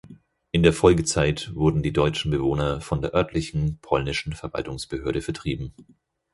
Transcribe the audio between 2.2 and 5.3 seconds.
Bewohner von der örtlichen polnischen Verwaltungsbehörde